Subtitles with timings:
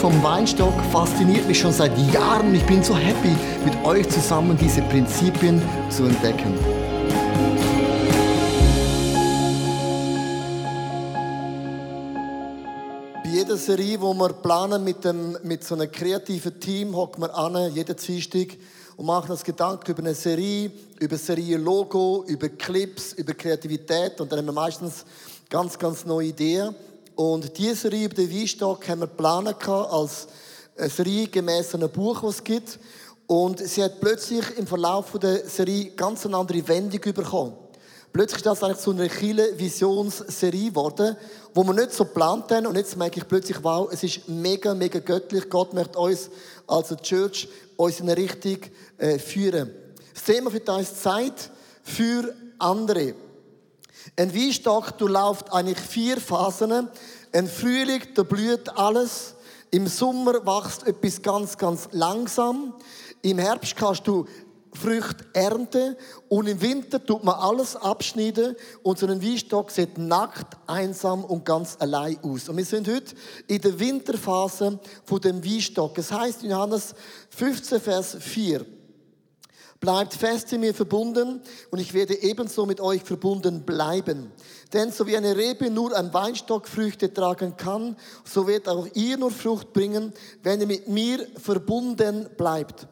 [0.00, 2.54] Vom Weinstock fasziniert mich schon seit Jahren.
[2.54, 3.36] Ich bin so happy,
[3.66, 5.60] mit euch zusammen diese Prinzipien
[5.90, 6.54] zu entdecken.
[13.22, 17.36] Bei jeder Serie, die wir planen mit, dem, mit so einem kreativen Team, hocken wir
[17.36, 18.56] an, jeden Dienstag
[18.96, 24.38] und machen uns Gedanken über eine Serie, über Serienlogo, über Clips, über Kreativität und dann
[24.38, 25.04] haben wir meistens
[25.50, 26.74] ganz, ganz neue Ideen.
[27.20, 30.26] Und diese Serie über den Weinstock haben wir geplant als
[30.74, 32.78] eine Serie gemäß einem Buch, das es gibt.
[33.26, 37.52] Und sie hat plötzlich im Verlauf der Serie ganz eine andere Wendung bekommen.
[38.10, 41.14] Plötzlich ist das eigentlich so eine Chile Visionsserie geworden,
[41.52, 42.66] wo wir nicht so geplant haben.
[42.66, 45.50] Und jetzt merke ich plötzlich, wow, es ist mega, mega göttlich.
[45.50, 46.30] Gott möchte uns
[46.66, 48.60] als Church uns in eine Richtung
[48.96, 49.70] äh, führen.
[50.14, 51.50] Das Thema für uns Zeit
[51.82, 53.14] für andere.
[54.16, 56.88] Ein Weinstock durchläuft eigentlich vier Phasen.
[57.32, 59.34] Ein Frühling, da blüht alles.
[59.70, 62.74] Im Sommer wächst etwas ganz, ganz langsam.
[63.22, 64.26] Im Herbst kannst du
[64.72, 65.96] Früchte ernten
[66.28, 71.44] und im Winter tut man alles abschneiden und so ein Weinstock sieht nackt, einsam und
[71.44, 72.48] ganz allein aus.
[72.48, 73.14] Und wir sind heute
[73.46, 75.98] in der Winterphase von dem Weinstock.
[75.98, 76.94] Es heißt in Johannes
[77.30, 78.64] 15, Vers 4.
[79.80, 84.30] Bleibt fest in mir verbunden und ich werde ebenso mit euch verbunden bleiben.
[84.74, 89.16] Denn so wie eine Rebe nur ein Weinstock Früchte tragen kann, so wird auch ihr
[89.16, 92.86] nur Frucht bringen, wenn ihr mit mir verbunden bleibt.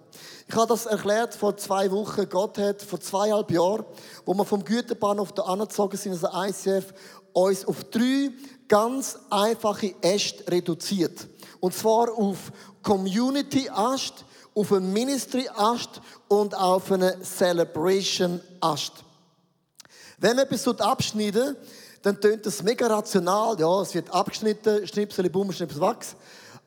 [0.48, 2.26] Ich habe das erklärt vor zwei Wochen.
[2.26, 3.84] Gott hat vor zweieinhalb Jahren,
[4.24, 6.94] wo wir vom Güterbahnhof da angezogen sind, also ICF,
[7.34, 8.30] uns auf drei
[8.66, 11.28] ganz einfache Äste reduziert.
[11.60, 12.50] Und zwar auf
[12.82, 14.24] Community-Ast,
[14.58, 18.92] auf einen Ministry-Ast und auf einen Celebration-Ast.
[20.18, 21.56] Wenn man etwas abschneiden
[22.02, 23.58] dann tönt das mega rational.
[23.58, 26.16] Ja, es wird abgeschnitten, Schnipsel, Bumm, Schnipsel, Wachs.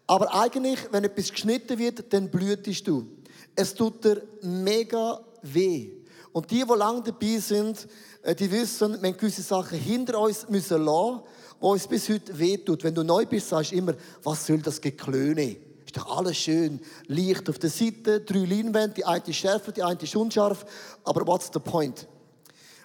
[0.08, 3.08] Aber eigentlich, wenn etwas geschnitten wird, dann blühtest du.
[3.56, 5.92] Es tut dir mega weh.
[6.34, 7.88] Und die, die lange dabei sind,
[8.24, 11.22] äh, die wissen, wir haben gewisse Sachen hinter uns müssen lassen,
[11.60, 12.84] wo uns bis heute wehtut.
[12.84, 13.94] Wenn du neu bist, sagst du immer,
[14.24, 15.58] was soll das Geklöne?
[15.92, 16.80] Ist doch alles schön.
[17.08, 20.66] Licht auf der Seite, drei Leinwände, die eine ist schärfer, die eine ist unscharf.
[21.04, 22.08] Aber what's the point?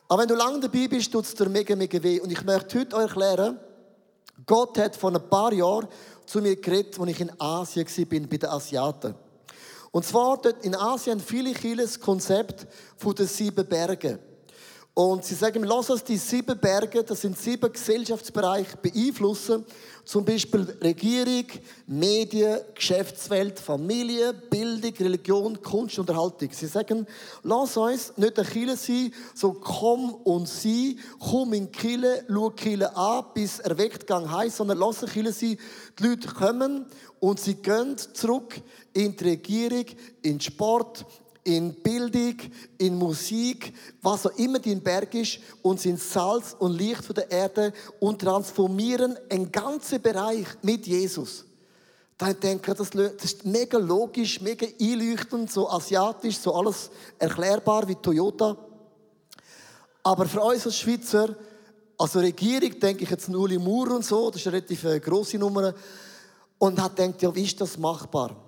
[0.09, 2.19] Aber wenn du lange dabei bist, tut es dir mega, mega weh.
[2.19, 3.61] Und ich möchte heute euch erklären,
[4.45, 5.87] Gott hat vor ein paar Jahren
[6.27, 9.15] zu mir geredet, als ich in Asien war, bei den Asiaten.
[9.93, 12.67] Und zwar dort in Asien viele das Konzept
[12.97, 14.19] von den sieben Bergen.
[14.99, 19.67] Und sie sagen, lass uns die sieben Berge, das sind sieben Gesellschaftsbereiche, beeinflussen.
[20.07, 21.45] Zum Beispiel Regierung,
[21.87, 26.49] Medien, Geschäftswelt, Familie, Bildung, Religion, Kunst, Unterhaltung.
[26.51, 27.07] Sie sagen,
[27.43, 32.97] lass uns nicht eine Kille sein, so komm und sie, komm in Kille, schau Kille
[32.97, 35.59] an, bis erweckt gang heiß, sondern lass eine Kille sein,
[35.99, 36.87] die Leute kommen
[37.21, 38.63] und sie gehen zurück
[38.95, 39.85] in die Regierung,
[40.23, 41.05] in den Sport,
[41.47, 42.35] in Bildung,
[42.77, 47.31] in Musik, was auch immer dein Berg ist, und sind Salz und Licht von der
[47.31, 51.45] Erde und transformieren einen ganzen Bereich mit Jesus.
[52.19, 57.95] Dann denke ich, das ist mega logisch, mega einleuchtend, so asiatisch, so alles erklärbar wie
[57.95, 58.57] Toyota.
[60.03, 61.37] Aber für uns als Schweizer,
[61.97, 64.99] also Regierung, denke ich jetzt an Uli Maurer und so, das ist eine relativ äh,
[64.99, 65.75] grosse Nummer,
[66.59, 68.46] und hat gedacht, ja, wie ist das machbar?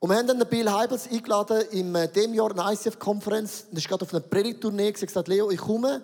[0.00, 3.66] Und wir haben dann Bill Heibels eingeladen in äh, dem Jahr eine ICF-Konferenz.
[3.70, 4.86] Das ist gerade auf einer Predigtournee.
[4.86, 6.02] Er gesagt, Leo, ich komme,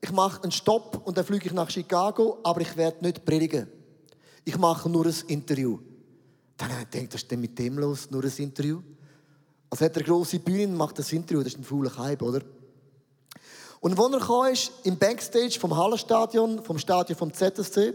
[0.00, 3.66] ich mache einen Stopp und dann fliege ich nach Chicago, aber ich werde nicht predigen.
[4.44, 5.80] Ich mache nur ein Interview.
[6.56, 8.08] Dann habe ich gedacht, was ist denn mit dem los?
[8.10, 8.80] Nur ein Interview?
[9.68, 11.42] Also hat er eine grosse Bühne und macht das Interview.
[11.42, 12.40] Das ist ein fauler Hype, oder?
[13.80, 17.94] Und als er kam, ist, im Backstage vom Hallenstadion, vom Stadion vom ZSC,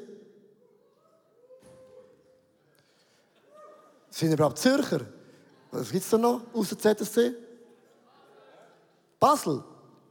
[4.10, 5.06] sind überhaupt Zürcher?
[5.72, 7.34] Was gibt es da noch außer ZSC?
[9.20, 9.64] Basel?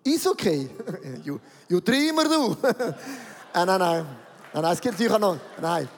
[0.06, 0.70] Eishockey?
[1.24, 1.38] you,
[1.68, 2.56] you dreamer, du!
[2.62, 3.78] äh, nein, nein.
[3.78, 5.36] Nein, nein, es gibt natürlich auch noch...
[5.60, 5.88] Nein.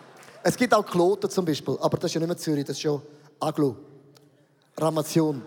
[0.42, 2.82] Es gibt auch Kloten zum Beispiel, aber das ist ja nicht mehr Zürich, das ist
[2.82, 3.02] schon
[3.38, 3.76] Aglo.
[4.78, 5.42] Ramation.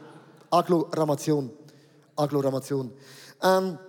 [0.51, 1.49] Aglo-Ramation.
[2.15, 2.93] Aglo-Ramation.
[3.41, 3.79] Ähm,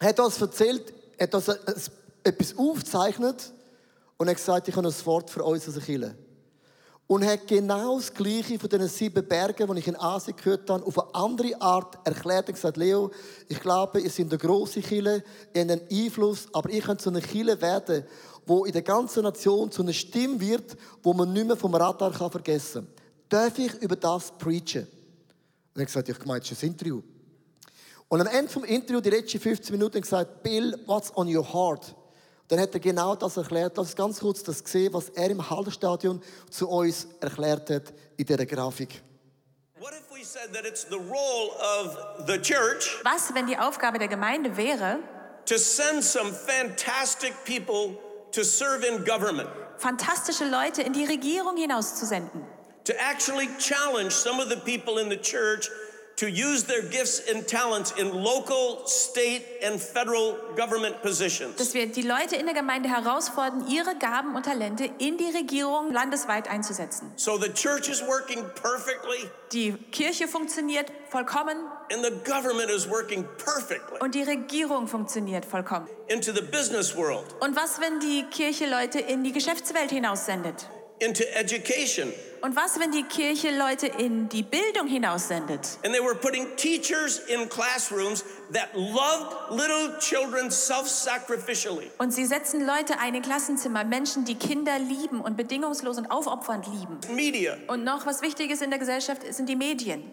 [0.00, 1.90] hat uns erzählt, er hat uns
[2.22, 3.52] etwas aufgezeichnet
[4.18, 6.14] und hat gesagt, ich habe ein Wort für uns als Kirche
[7.08, 10.84] und hat genau das Gleiche von diesen sieben Bergen, die ich in Asien gehört habe,
[10.86, 13.10] auf eine andere Art erklärt und gesagt, Leo,
[13.48, 15.24] ich glaube, ihr seid eine grosse Kille,
[15.54, 18.04] ihr habt einen Einfluss, aber ihr könnt so eine Kille werden,
[18.46, 22.12] wo in der ganzen Nation zu einer Stimme wird, wo man nicht mehr vom Radar
[22.12, 22.94] kann vergessen kann.
[23.30, 24.82] Darf ich über das preachen?
[24.82, 27.02] Und er hat gesagt, ich meine, das ist ein Interview.
[28.08, 31.94] Und am Ende vom Interview, die letzten 15 Minuten, gesagt, Bill, what's on your heart?
[32.48, 33.76] Dann hat er genau das erklärt.
[33.76, 38.24] Lass uns ganz kurz das sehen, was er im Hallenstadion zu uns erklärt hat in
[38.24, 39.02] dieser Grafik.
[39.78, 41.50] What if we said that it's the role
[41.80, 44.98] of the church Was, wenn die Aufgabe der Gemeinde wäre,
[45.44, 47.96] to send some fantastic people
[48.32, 52.44] to serve in government, fantastische Leute in die Regierung hinauszusenden?
[52.84, 55.68] to actually challenge some of the people in the church
[56.18, 61.56] to use their gifts and talents in local, state, and federal government positions?
[61.56, 65.92] Dass wir die Leute in der Gemeinde herausfordern, ihre Gaben und Talente in die Regierung
[65.92, 67.12] landesweit einzusetzen.
[67.16, 71.56] So the church is working perfectly Die Kirche funktioniert vollkommen
[71.92, 75.88] and the government is working perfectly und die Regierung funktioniert vollkommen.
[76.08, 80.68] into the business world, Und was, wenn die Kirche Leute in die Geschäftswelt hinaussendet?
[81.00, 82.12] Into education.
[82.40, 85.78] Und was, wenn die Kirche Leute in die Bildung hinaussendet?
[85.84, 91.90] And they were putting teachers in classrooms that loved little children self sacrificially.
[91.98, 96.66] Und sie setzen Leute ein in Klassenzimmer, Menschen, die Kinder lieben und bedingungslos und aufopfernd
[96.68, 96.98] lieben.
[97.14, 97.56] Media.
[97.66, 100.12] Und noch was Wichtiges in der Gesellschaft sind die Medien.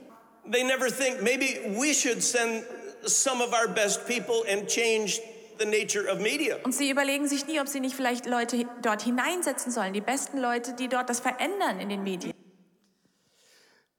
[0.51, 2.63] They never think maybe we should send
[3.03, 5.21] some of our best people and change
[5.59, 6.57] the nature of media.
[6.63, 10.37] Und sie überlegen sich nie, ob sie nicht vielleicht Leute dort hineinsetzen sollen, die besten
[10.37, 12.33] Leute, die dort das verändern in den Medien.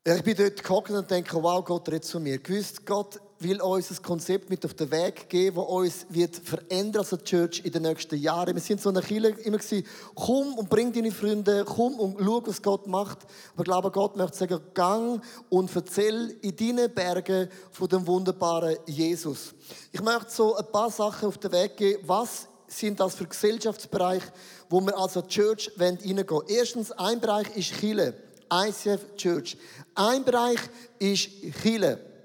[0.06, 2.38] Ja, ich bin dort gehockt und denke, wow, Gott redet zu mir.
[2.38, 7.04] Gewusst, Gott will uns ein Konzept mit auf den Weg geben, das uns wird verändern
[7.10, 8.54] als Church in den nächsten Jahren.
[8.54, 12.42] Wir sind so eine Kirche immer gewesen, komm und bring deine Freunde, komm und schau,
[12.46, 13.18] was Gott macht.
[13.54, 18.76] Aber ich glaube, Gott möchte sagen, gang und erzähl in deinen Bergen von dem wunderbaren
[18.86, 19.54] Jesus.
[19.92, 24.32] Ich möchte so ein paar Sachen auf den Weg geben, was sind das für Gesellschaftsbereiche,
[24.70, 26.46] wo wir als Church reingehen wollen.
[26.48, 28.14] Erstens, ein Bereich ist Chile.
[28.52, 29.56] ICF Church.
[29.94, 30.60] Ein Bereich
[30.98, 31.28] ist
[31.62, 32.15] Chile.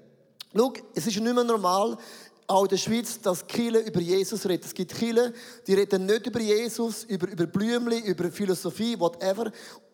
[0.54, 1.96] Schau, es ist nicht mehr normal,
[2.46, 4.66] auch in der Schweiz, dass Chile über Jesus redet.
[4.66, 5.32] Es gibt Chile,
[5.66, 9.50] die reden nicht über Jesus, über, über Blümli, über Philosophie, whatever.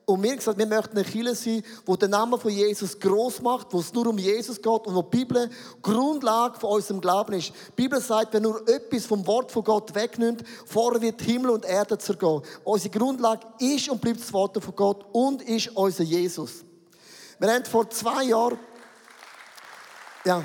[0.07, 3.67] Und haben gesagt, wir möchten eine Kirche sein, wo der Name von Jesus groß macht,
[3.73, 5.51] wo es nur um Jesus geht und wo die Bibel
[5.83, 7.49] Grundlage von unserem Glauben ist.
[7.51, 11.67] Die Bibel sagt, wenn nur etwas vom Wort von Gott wegnimmt, vorher wird Himmel und
[11.67, 12.41] Erde zergehen.
[12.65, 16.65] Unsere Grundlage ist und bleibt das Wort von Gott und ist unser Jesus.
[17.39, 18.59] Wir haben vor zwei Jahren,
[20.29, 20.45] ja,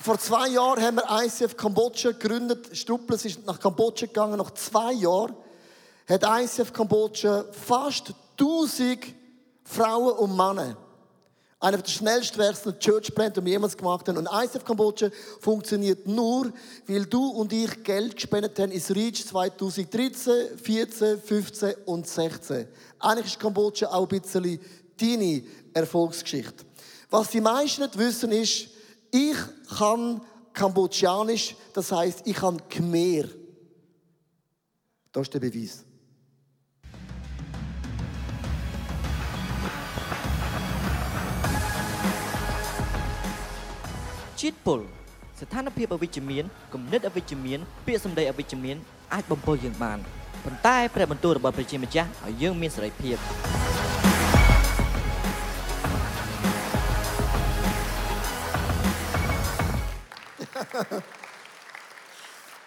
[0.00, 2.76] vor zwei Jahren haben wir ICF Kambodscha gegründet.
[2.76, 4.38] Struppel ist nach Kambodscha gegangen.
[4.38, 5.36] Nach zwei Jahren
[6.08, 9.14] hat ICF Kambodscha fast 1000
[9.62, 10.76] Frauen und Männer.
[11.60, 14.18] Einer der schnellst wachsenden Churchpläne, die wir jemals gemacht haben.
[14.18, 15.08] Und ICF Kambodscha
[15.40, 16.52] funktioniert nur,
[16.88, 22.66] weil du und ich Geld gespendet haben ins Reach 2013, 14, 15 und 16.
[22.98, 24.58] Eigentlich ist Kambodscha auch ein bisschen
[25.00, 26.66] deine Erfolgsgeschichte.
[27.10, 28.68] Was die meisten nicht wissen ist,
[29.10, 29.36] ich
[29.78, 30.20] kann
[30.52, 33.28] Kambodschanisch, das heißt, ich kann Khmer.
[35.12, 35.82] Das ist der Beweis.
[44.40, 44.80] "ជាតិពុល
[45.40, 48.76] ស្ថានភាពអវិជ្ជមានគំនិតអវិជ្ជមានពាក្យសម្ដីអវិជ្ជមាន
[49.12, 49.98] អាចបំពុលយើងបាន
[50.44, 53.16] ប៉ុន្តែព្រះបន្ទូលរបស់ព្រះជាម្ចាស់ឲ្យយើងមានសេរីភាព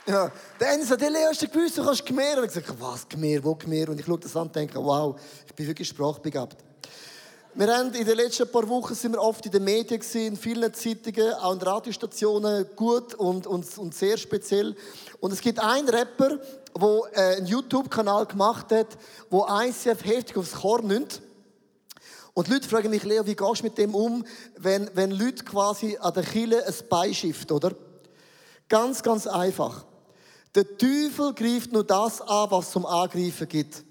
[0.09, 2.39] Ja, der eine sagt, Leo, hast du gewusst, du kannst Khmer?
[2.39, 3.89] Und ich sage, was, Khmer, wo Khmer?
[3.89, 6.57] Und ich schaue das an und denke, wow, ich bin wirklich sprachbegabt.
[7.53, 10.35] Wir haben in den letzten paar Wochen sind wir oft in den Medien gesehen, in
[10.35, 14.75] vielen Zeitungen, auch in Radiostationen, gut und, und, und sehr speziell.
[15.19, 16.39] Und es gibt einen Rapper,
[16.75, 18.97] der äh, einen YouTube-Kanal gemacht hat,
[19.29, 21.21] wo ICF heftig aufs Korn nimmt.
[22.33, 24.25] Und Leute fragen mich, Leo, wie gehst du mit dem um,
[24.57, 27.75] wenn, wenn Leute quasi an der Kille ein Bein schiften, oder?
[28.69, 29.83] Ganz, ganz einfach.
[30.55, 33.83] Der Teufel greift nur das an, was zum Angreifen gibt.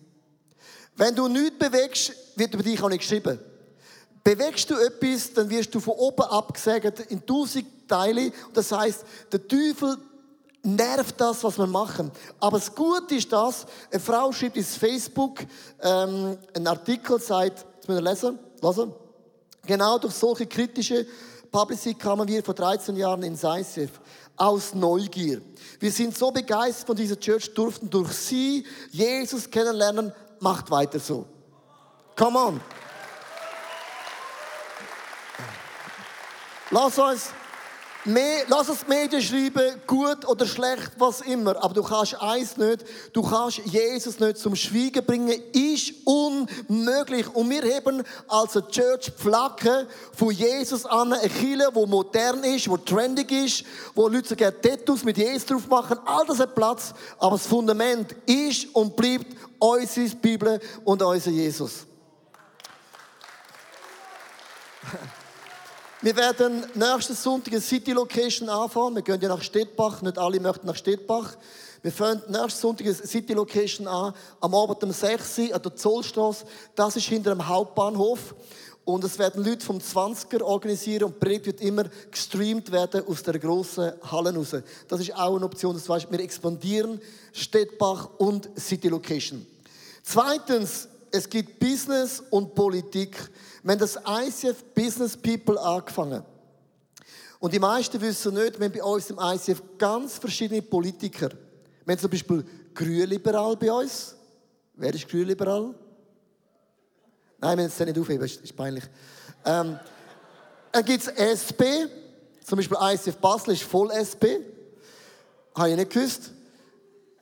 [0.96, 3.38] Wenn du nichts bewegst, wird über dich auch nicht geschrieben.
[4.24, 8.32] Bewegst du etwas, dann wirst du von oben abgesägt in tausend Teile.
[8.52, 9.96] Das heißt, der Teufel
[10.62, 12.10] nervt das, was wir machen.
[12.40, 15.40] Aber das Gute ist das, eine Frau schreibt ins Facebook
[15.80, 18.92] ähm, einen Artikel, sagt, jetzt müssen wir lesen, lesen.
[19.66, 21.06] Genau durch solche kritische
[21.50, 24.00] Publicity kamen wir vor 13 Jahren in ICF
[24.38, 25.42] aus Neugier.
[25.80, 30.12] Wir sind so begeistert von dieser Church, durften durch sie Jesus kennenlernen.
[30.40, 31.26] Macht weiter so.
[32.16, 32.60] Come on.
[36.70, 37.30] Lass uns,
[38.04, 41.62] Mehr, lass es Medien schreiben, gut oder schlecht, was immer.
[41.62, 47.26] Aber du kannst eins nicht, du kannst Jesus nicht zum Schweigen bringen, ist unmöglich.
[47.34, 52.70] Und wir haben als eine Church Flagge von Jesus an, eine Kirche, wo modern ist,
[52.70, 53.64] wo trendig ist,
[53.96, 55.98] wo Leute sogar Tattoos mit Jesus drauf machen.
[56.06, 56.94] All das hat Platz.
[57.18, 61.84] Aber das Fundament ist und bleibt unsere Bibel und unser Jesus.
[66.00, 68.94] Wir werden nächsten Sonntag eine City Location anfangen.
[68.94, 70.00] Wir gehen ja nach Stettbach.
[70.00, 71.36] Nicht alle möchten nach Stettbach.
[71.82, 74.14] Wir fangen nächsten Sonntag eine City Location an.
[74.40, 76.44] Am Abend um 6 Uhr an der Zollstraße.
[76.76, 78.36] Das ist hinter dem Hauptbahnhof.
[78.84, 83.40] Und es werden Leute vom 20er organisieren und Predigt wird immer gestreamt werden aus der
[83.40, 84.54] grossen Halle raus.
[84.86, 85.74] Das ist auch eine Option.
[85.74, 87.00] Das heißt, wir expandieren
[87.32, 89.44] Stettbach und City Location.
[90.04, 93.16] Zweitens, es gibt Business und Politik.
[93.68, 96.22] Haben das ICF Business People angefangen.
[97.38, 101.30] Und die meisten wissen nicht, wir haben bei uns im ICF ganz verschiedene Politiker.
[101.84, 102.44] Wir haben zum Beispiel
[102.74, 104.16] Grünliberal bei uns.
[104.74, 105.74] Wer ist Grünliberal?
[107.40, 108.84] Nein, wir müssen es nicht aufheben, das ist peinlich.
[109.44, 109.78] Ähm,
[110.72, 111.62] dann gibt es SP.
[112.44, 114.40] Zum Beispiel ICF Basel ist voll SP.
[115.54, 116.32] Habe ich nicht gewusst.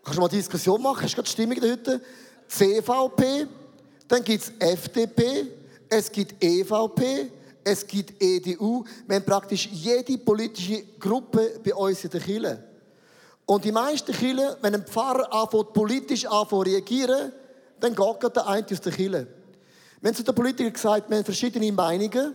[0.02, 1.02] Kannst du mal Diskussion machen?
[1.02, 2.00] Hast du gerade die Stimmung da heute?
[2.48, 3.46] CVP.
[4.08, 5.48] Dann gibt es FDP,
[5.88, 7.30] es gibt EVP,
[7.64, 8.84] es gibt EDU.
[9.06, 12.62] Wir haben praktisch jede politische Gruppe bei uns in der Kirche.
[13.44, 17.32] Und die meisten Kirchen, wenn ein Pfarrer anfängt, politisch anfängt, reagieren,
[17.80, 19.26] dann geht der eine aus der Kirche.
[20.04, 22.34] Haben zu den Politikern gesagt, wir haben verschiedene Meinungen,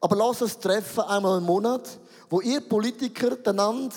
[0.00, 1.98] aber lass uns treffen einmal im Monat,
[2.30, 3.96] wo ihr Politiker einander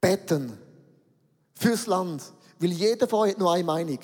[0.00, 0.58] beten
[1.54, 2.22] fürs Land.
[2.58, 3.98] Weil jeder von euch hat nur eine Meinung.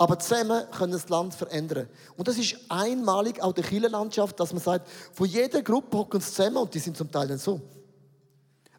[0.00, 1.86] Aber zusammen können das Land verändern.
[2.16, 6.32] Und das ist einmalig auch der Kirchenlandschaft, dass man sagt, von jeder Gruppe hocken uns
[6.32, 7.60] zusammen und die sind zum Teil dann so.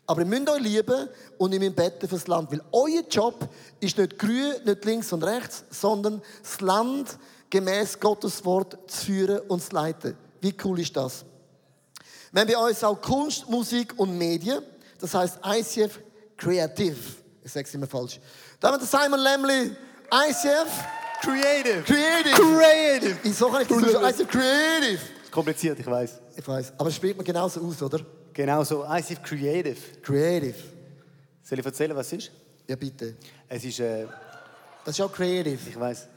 [0.07, 2.51] Aber ihr müsst euch lieben und ihr müsst beten fürs Land.
[2.51, 3.47] Weil euer Job
[3.79, 7.19] ist nicht grün, nicht links und rechts, sondern das Land
[7.51, 10.17] gemäß Gottes Wort zu führen und zu leiten.
[10.39, 11.23] Wie cool ist das?
[12.31, 14.63] Wir haben bei uns auch Kunst, Musik und Medien.
[14.99, 15.99] Das heißt ICF
[16.35, 16.97] Creative.
[17.43, 18.19] Ich sage es immer falsch.
[18.59, 19.75] Da haben wir Simon Lemley,
[20.11, 21.83] ICF Creative.
[21.83, 22.35] Creative.
[22.35, 23.17] Creative.
[23.23, 24.93] Wieso kann ich das so ICF Creative?
[25.23, 26.19] Ist kompliziert, ich weiß.
[26.35, 27.99] Ich weiß, aber es spricht man genauso aus, oder?
[28.33, 28.85] Genau so.
[28.85, 29.77] ICF Creative.
[30.01, 30.55] Creative.
[31.43, 32.31] Soll ich erzählen, was es ist?
[32.67, 33.15] Ja, bitte.
[33.47, 34.05] Es ist, äh,
[34.85, 35.59] Das ist auch Creative.
[35.69, 36.07] ich weiß.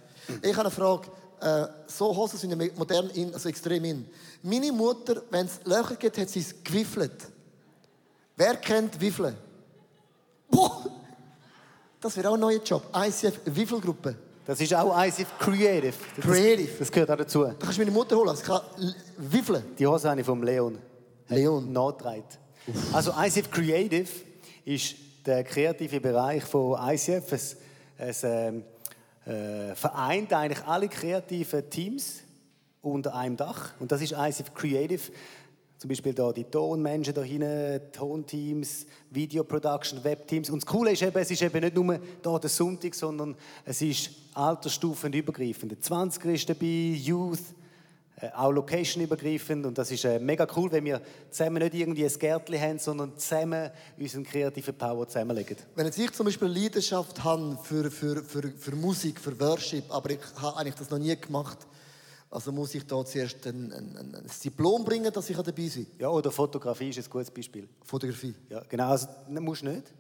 [0.43, 1.09] Ich habe eine Frage.
[1.41, 4.09] Äh, so Hosen sind ja modern in, also extrem in.
[4.43, 7.29] Meine Mutter, wenn es Löcher gibt, hat sie es gewiffelt.
[8.37, 9.37] Wer kennt Wiffeln?
[10.49, 10.85] Boah!
[12.01, 12.85] Das wäre auch ein neuer Job.
[12.95, 14.17] ICF Wiffelgruppe.
[14.47, 15.95] Das ist auch ICF Creative.
[16.17, 16.71] Das, Creative.
[16.79, 17.45] Das gehört auch dazu.
[17.45, 18.37] Da kannst du meine Mutter holen.
[18.37, 18.61] Sie kann
[19.17, 19.65] wiffeln.
[19.79, 20.79] Die Hose habe ich vom Leon.
[21.29, 21.73] Leon.
[21.73, 22.25] Nachgetragen.
[22.93, 24.09] Also ICF Creative
[24.67, 27.33] ist der kreative Bereich von ICF.
[27.33, 27.57] Es,
[27.97, 28.65] es ähm,
[29.25, 32.21] äh, vereint eigentlich alle kreativen Teams
[32.83, 33.73] unter einem Dach.
[33.81, 35.01] Und das ist ICF Creative.
[35.85, 40.49] Zum Beispiel da die Tonmenschen da hinten, Tonteams, Videoproduction, Webteams.
[40.49, 43.37] Und das Coole ist eben, es ist eben nicht nur da der Sonntag, sondern
[43.67, 45.73] es ist altersstufenübergreifend.
[45.73, 47.43] Der 20er ist dabei, Youth,
[48.19, 49.67] äh, auch location-übergreifend.
[49.67, 53.19] Und das ist äh, mega cool, wenn wir zusammen nicht irgendwie ein Gärtchen haben, sondern
[53.19, 55.59] zusammen unseren kreativen Power zusammenlegen.
[55.75, 60.13] Wenn jetzt ich zum Beispiel Leidenschaft habe für, für, für, für Musik, für Worship, aber
[60.13, 61.59] ich habe eigentlich das noch nie gemacht,
[62.35, 66.01] also muss ich da zuerst ein, ein, ein, Diplom bringen, dass ich dabei sein kann.
[66.01, 67.69] Ja, oder Fotografie ist ein gutes Beispiel.
[67.85, 68.35] Fotografie.
[68.51, 68.89] Ja, genau.
[68.89, 69.87] Also, ne, musst du nicht.
[69.87, 69.93] Du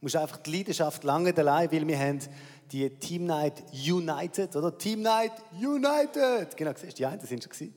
[0.00, 2.20] musst einfach die Leidenschaft lange allein, weil wir haben
[2.72, 4.76] die Team Night United, oder?
[4.76, 6.56] Team Night United!
[6.56, 7.74] Genau, siehst du, die einen sind schon gewesen.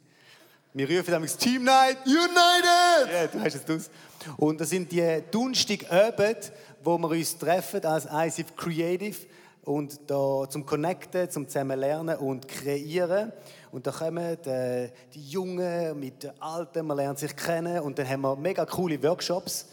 [0.74, 3.14] Wir rufen damals Team Night United!
[3.14, 3.90] Ja, du hast es aus.
[4.38, 6.54] Und das sind die Donnerstagabend,
[6.84, 9.18] wo wir uns treffen als ICF Creative
[9.64, 13.32] und da zum Connecten, zum zusammen lernen und kreieren.
[13.72, 18.08] Und da kommen die, die Jungen mit den Alten, man lernt sich kennen und dann
[18.08, 19.68] haben wir mega coole Workshops.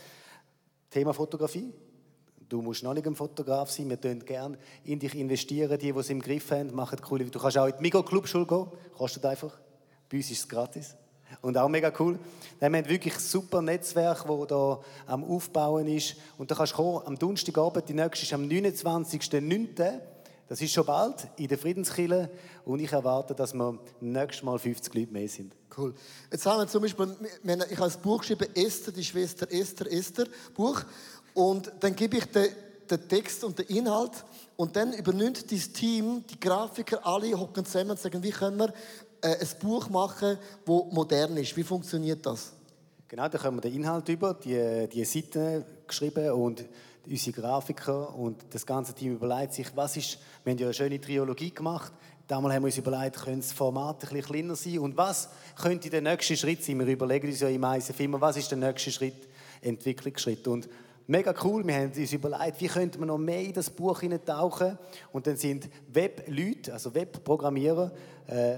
[0.90, 1.72] Thema Fotografie.
[2.48, 5.98] Du musst noch nicht ein Fotograf sein, wir investieren gerne in dich investieren, die, die
[5.98, 7.24] es im Griff haben, machen coole.
[7.24, 8.66] Du kannst auch in die Migo-Clubschule gehen,
[8.96, 9.58] kostet einfach.
[10.08, 10.96] Bei uns ist es gratis.
[11.42, 12.18] Und auch mega cool.
[12.58, 16.16] Dann haben wir wirklich ein super Netzwerk, das da am Aufbauen ist.
[16.38, 20.00] Und da kannst du kommen, am Donnerstagabend, die nächste ist am 29.09.
[20.48, 22.30] Das ist schon bald in der Friedenskille.
[22.64, 25.54] Und ich erwarte, dass wir nächstes Mal 50 Leute mehr sind.
[25.76, 25.94] Cool.
[26.30, 29.90] Jetzt haben wir zum Beispiel, wir ich habe ein Buch geschrieben, Esther, die Schwester Esther,
[29.92, 30.82] Esther, Buch.
[31.34, 32.48] Und dann gebe ich den,
[33.08, 34.24] Text und den Inhalt.
[34.56, 38.72] Und dann übernimmt dieses Team, die Grafiker, alle hocken zusammen und sagen, wie können wir
[39.20, 41.56] äh, ein Buch machen, das modern ist.
[41.56, 42.52] Wie funktioniert das?
[43.08, 46.64] Genau, da kommen wir den Inhalt über, die, die Seiten geschrieben und
[47.08, 51.00] unsere Grafiker und das ganze Team überlegt sich, was ist, wir haben ja eine schöne
[51.00, 51.92] Triologie gemacht,
[52.26, 55.88] damals haben wir uns überlegt, könnte das Format ein bisschen kleiner sein und was könnte
[55.88, 56.80] der nächste Schritt sein?
[56.80, 59.28] Wir überlegen uns ja im ISF immer, was ist der nächste Schritt,
[59.60, 60.68] Entwicklungsschritt und
[61.08, 64.76] Mega cool, wir haben uns überlegt, wie könnte man noch mehr in das Buch tauchen
[65.12, 67.92] und dann sind Webleute, also Webprogrammierer,
[68.26, 68.56] äh,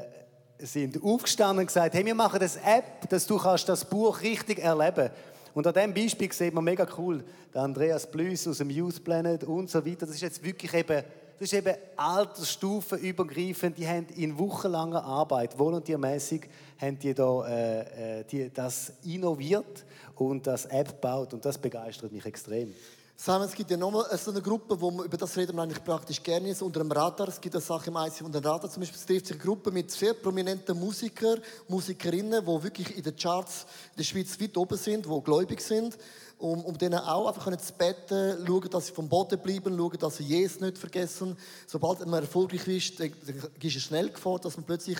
[0.58, 4.58] sind aufgestanden und gesagt, hey, wir machen das App, dass du kannst das Buch richtig
[4.58, 5.10] erleben
[5.58, 9.42] und an diesem Beispiel sieht man mega cool, der Andreas Blüss aus dem Youth Planet
[9.42, 10.06] und so weiter.
[10.06, 11.02] Das ist jetzt wirklich eben,
[11.38, 13.76] das ist eben altersstufenübergreifend.
[13.76, 16.42] Die haben in wochenlanger Arbeit, volontärmäßig,
[16.80, 19.84] haben die da, äh, äh, die, das innoviert
[20.14, 22.72] und das App baut und das begeistert mich extrem.
[23.20, 25.82] Simon, es gibt ja nochmal so eine Gruppe, wo man, über das reden wir eigentlich
[25.82, 27.26] praktisch gerne ist, unter dem Radar.
[27.26, 28.70] Es gibt eine Sache im ICF unter dem Radar.
[28.70, 33.02] Zum Beispiel es trifft sich eine Gruppe mit sehr prominenten Musikern, Musikerinnen, die wirklich in
[33.02, 35.98] den Charts in der Schweiz weit oben sind, die gläubig sind.
[36.38, 40.18] Um, um denen auch einfach zu beten, schauen, dass sie vom Boden bleiben, schauen, dass
[40.18, 41.36] sie Jesus nicht vergessen.
[41.66, 43.12] Sobald man erfolgreich ist, dann
[43.60, 44.98] ist es schnell Gefahr, dass man plötzlich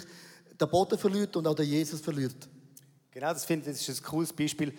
[0.61, 2.49] den Boden verliert und auch den Jesus verliert.
[3.13, 4.75] Genau, das finde ich, das ist ein cooles Beispiel.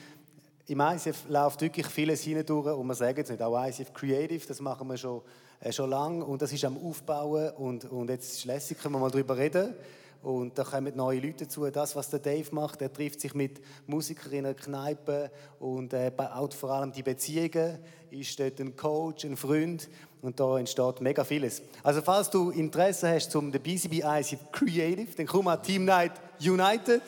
[0.69, 4.61] Im ICF läuft wirklich vieles hindurch und wir sagen es nicht, auch ICF Creative, das
[4.61, 5.23] machen wir schon,
[5.61, 8.99] äh, schon lange und das ist am Aufbauen und, und jetzt ist lässig, können wir
[8.99, 9.73] mal darüber reden.
[10.21, 11.67] Und da kommen neue Leute dazu.
[11.71, 16.11] Das, was der Dave macht, er trifft sich mit Musikern in einer Kneipe und äh,
[16.15, 17.79] baut vor allem die Beziehungen,
[18.11, 19.89] ist dort ein Coach, ein Freund
[20.21, 21.63] und da entsteht mega vieles.
[21.81, 26.11] Also falls du Interesse hast zum der BCB ICF Creative, dann komm mal Team Night
[26.39, 27.01] United.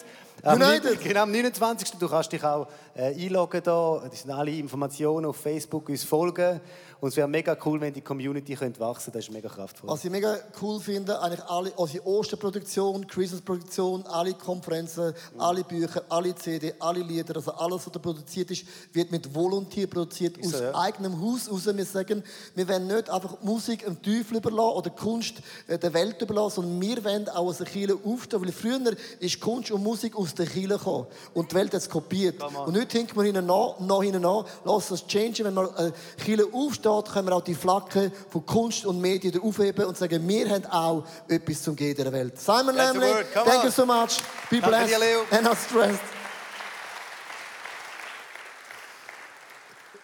[0.44, 1.00] United.
[1.04, 1.92] Genau, am 29.
[2.00, 4.04] Du kannst dich auch einloggen da.
[4.10, 6.62] Das sind alle Informationen auf Facebook, uns folgen.
[7.02, 9.90] Und es wäre mega cool, wenn die Community könnte wachsen Das ist mega kraftvoll.
[9.90, 15.42] Was ich mega cool finde, eigentlich alle, unsere Osterproduktion, Christmas-Produktion, alle Konferenzen, mhm.
[15.42, 19.88] alle Bücher, alle CD, alle Lieder, also alles, was da produziert ist, wird mit Volontier
[19.88, 20.76] produziert, ist aus so, ja.
[20.76, 21.66] eigenem Haus raus.
[21.66, 22.24] Wir sagen,
[22.54, 26.82] wir wollen nicht einfach Musik dem Teufel überlassen oder Kunst äh, der Welt überlassen, sondern
[26.82, 30.46] wir wollen auch aus der Kirche aufstehen, weil früher ist Kunst und Musik aus der
[30.46, 32.44] Kirche gekommen und die Welt hat es kopiert.
[32.44, 35.92] Und heute hinken wir hinten nach, nach hinten nach, lass das changen, wenn wir äh,
[36.22, 40.28] Kirche aufstehen, steht, können wir auch die Flagge von Kunst und Medien aufheben und sagen,
[40.28, 42.40] wir haben auch etwas zum Gehen der Welt.
[42.40, 44.22] Simon Lamley, thank you so much.
[44.50, 44.96] Be blessed
[45.32, 46.00] and not stressed.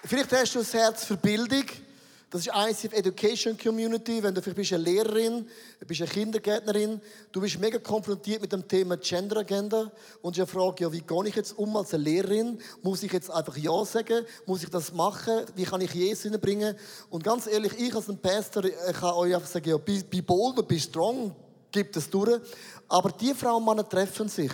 [0.04, 1.66] Vielleicht hast du das Herz für Bildung.
[2.30, 4.22] Das ist ICF Education Community.
[4.22, 5.48] Wenn du vielleicht bist eine Lehrerin,
[5.88, 7.00] bist eine Kindergärtnerin,
[7.32, 9.90] du bist mega konfrontiert mit dem Thema Gender Agenda
[10.22, 12.60] und ich frage, ja, wie gehe ich jetzt um als eine Lehrerin?
[12.82, 14.26] Muss ich jetzt einfach Ja sagen?
[14.46, 15.46] Muss ich das machen?
[15.56, 16.76] Wie kann ich Jesus hinbringen?
[17.10, 20.78] Und ganz ehrlich, ich als ein Pastor kann euch einfach sagen, ja, be bold, be
[20.78, 21.34] strong,
[21.72, 22.42] gibt es durch.
[22.90, 24.52] Aber die Frauen und Männer treffen sich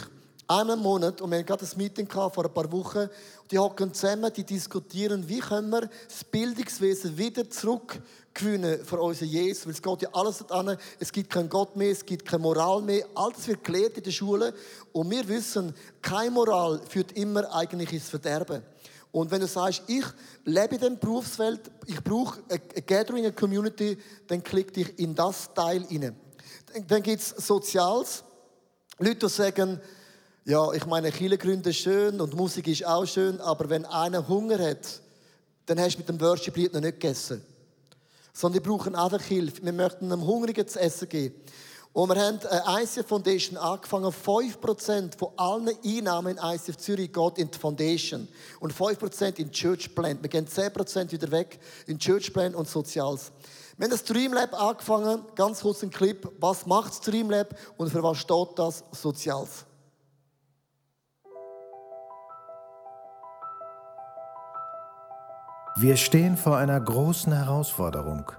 [0.49, 3.09] im Monat und wir hatten gerade ein Meeting vor ein paar Wochen
[3.53, 9.65] die hocken zusammen, die diskutieren, wie können wir das Bildungswesen wieder zurückgewinnen für unseren Jesus,
[9.65, 12.81] weil es geht ja alles an, es gibt keinen Gott mehr, es gibt keine Moral
[12.81, 14.53] mehr, alles wird gelehrt in der Schule
[14.91, 18.63] und wir wissen, keine Moral führt immer eigentlich ins Verderben.
[19.11, 20.05] Und wenn du sagst, ich
[20.45, 25.53] lebe in dem Berufsfeld, ich brauche eine Gathering, eine Community, dann klick dich in das
[25.53, 26.15] Teil hinein.
[26.87, 28.23] Dann gibt es Soziales.
[28.97, 29.79] Leute, die sagen,
[30.45, 34.59] ja, ich meine, Kirchengründe ist schön und Musik ist auch schön, aber wenn einer Hunger
[34.59, 34.99] hat,
[35.65, 37.41] dann hast du mit dem Worship-Lied noch nicht gegessen.
[38.33, 39.63] Sondern wir brauchen einfach Hilfe.
[39.63, 41.35] Wir möchten einem Hungrigen zu essen geben.
[41.93, 44.11] Und wir haben eine ICF Foundation angefangen.
[44.11, 48.27] 5% von allen Einnahmen in ICF Zürich geht in die Foundation.
[48.59, 50.21] Und 5% in Church Plant.
[50.23, 53.31] Wir gehen 10% wieder weg in Church Plant und Soziales.
[53.77, 55.23] Wir haben das Streamlab angefangen.
[55.35, 56.27] Ganz kurz ein Clip.
[56.39, 59.65] Was macht Streamlab und für was steht das Soziales?
[65.75, 68.31] Wir stehen vor einer großen Herausforderung.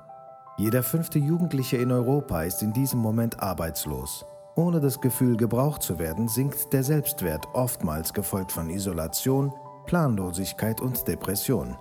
[0.56, 4.24] Jeder fünfte Jugendliche in Europa ist in diesem Moment arbeitslos.
[4.54, 9.52] Ohne das Gefühl, gebraucht zu werden, sinkt der Selbstwert, oftmals gefolgt von Isolation,
[9.86, 11.76] Planlosigkeit und Depression.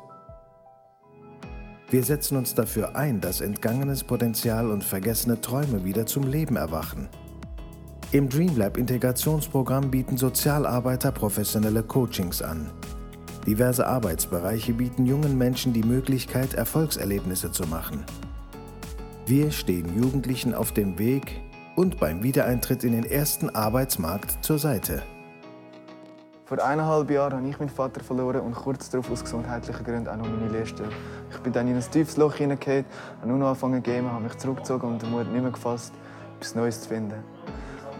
[1.92, 7.10] Wir setzen uns dafür ein, dass entgangenes Potenzial und vergessene Träume wieder zum Leben erwachen.
[8.12, 12.72] Im Dreamlab Integrationsprogramm bieten Sozialarbeiter professionelle Coachings an,
[13.46, 18.06] Diverse Arbeitsbereiche bieten jungen Menschen die Möglichkeit, Erfolgserlebnisse zu machen.
[19.26, 21.42] Wir stehen Jugendlichen auf dem Weg
[21.76, 25.04] und beim Wiedereintritt in den ersten Arbeitsmarkt zur Seite.
[26.46, 30.16] Vor eineinhalb Jahren habe ich meinen Vater verloren und kurz darauf aus gesundheitlichen Gründen auch
[30.16, 30.90] noch meine Lehrstelle.
[31.32, 32.86] Ich bin dann in ein tiefes Loch hineingekommen,
[33.20, 35.94] habe nur noch angefangen zu gehen, habe mich zurückgezogen und den Mut nicht mehr gefasst,
[36.38, 37.24] etwas Neues zu finden.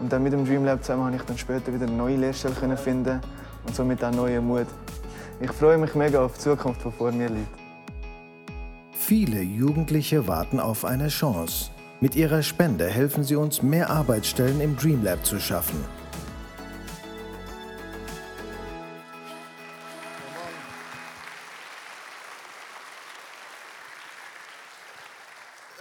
[0.00, 3.20] Und dann mit dem Dreamlab zusammen konnte ich dann später wieder eine neue Lehrstelle finden
[3.66, 4.66] und somit auch neuen Mut.
[5.40, 7.48] Ich freue mich mega auf die Zukunft, die vor mir liegt.
[8.92, 11.70] Viele Jugendliche warten auf eine Chance.
[12.00, 15.84] Mit ihrer Spende helfen sie uns, mehr Arbeitsstellen im Dreamlab zu schaffen.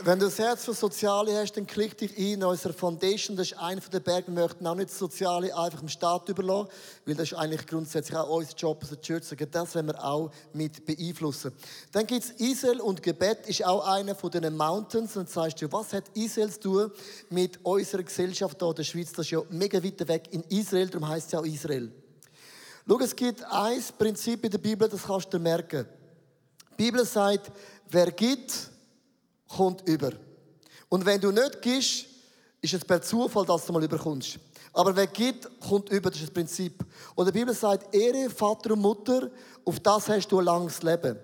[0.06, 3.38] Wenn du das Herz für Soziale hast, dann klick dich ein in unserer Foundation.
[3.38, 4.28] Das ist einer der Berge.
[4.28, 6.68] Wir möchten auch nicht das Soziale einfach dem Staat überlassen,
[7.06, 9.24] weil das ist eigentlich grundsätzlich auch unser Job als Church.
[9.50, 11.54] Das wollen wir auch mit beeinflussen.
[11.94, 15.16] Dann gibt es Israel und Gebet ist auch einer von den Mountains.
[15.16, 16.92] Und sagst du, was hat Israel zu tun
[17.30, 19.14] mit unserer Gesellschaft hier in der Schweiz?
[19.14, 21.90] Das ist ja mega weit weg in Israel, darum heißt es ja auch Israel.
[22.86, 25.86] Schau, es gibt ein Prinzip in der Bibel, das kannst du merken.
[26.78, 27.54] Die Bibel sagt,
[27.90, 28.73] wer gibt,
[29.56, 30.12] kommt über.
[30.90, 32.06] Und wenn du nicht gibst,
[32.62, 34.40] ist es per Zufall, dass du mal überkommst.
[34.74, 36.84] Aber wer gibt, kommt über, das ist das Prinzip.
[37.16, 39.30] Und die Bibel sagt, Ehre Vater und Mutter,
[39.66, 41.18] auf das hast du ein langes Leben.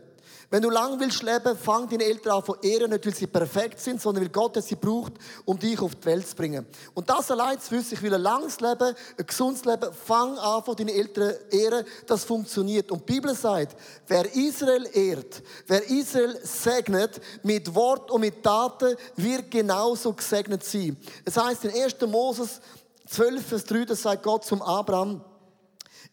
[0.51, 3.79] Wenn du lang willst leben, fang deine Eltern an von ehren, nicht weil sie perfekt
[3.79, 5.13] sind, sondern weil Gott sie braucht,
[5.45, 6.65] um dich auf die Welt zu bringen.
[6.95, 10.63] Und das allein zu wissen, ich will ein langes Leben, ein gesundes Leben, fang an
[10.63, 12.91] von deinen Eltern ehren, das funktioniert.
[12.91, 13.75] Und die Bibel sagt,
[14.07, 20.97] wer Israel ehrt, wer Israel segnet, mit Wort und mit Taten, wird genauso gesegnet sein.
[21.25, 21.95] Das heißt in 1.
[22.07, 22.59] Moses
[23.05, 25.23] 12, Vers 3, das sagt Gott zum Abraham,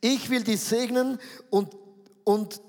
[0.02, 1.18] ich will dich segnen
[1.48, 1.74] und,
[2.24, 2.60] und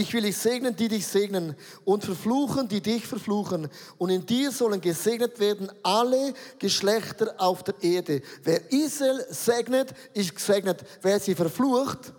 [0.00, 3.68] ich will dich segnen, die dich segnen und verfluchen, die dich verfluchen.
[3.98, 8.22] Und in dir sollen gesegnet werden alle Geschlechter auf der Erde.
[8.42, 10.82] Wer Israel segnet, ist gesegnet.
[11.02, 12.12] Wer sie verflucht,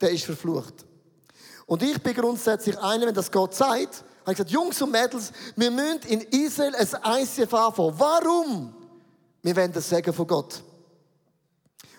[0.00, 0.84] der ist verflucht.
[1.66, 5.32] Und ich bin grundsätzlich einer, wenn das Gott sagt, habe ich gesagt, Jungs und Mädels,
[5.56, 7.94] wir müssen in Israel ein ICF anfangen.
[7.96, 8.74] Warum?
[9.42, 10.62] Wir wollen das Segen von Gott.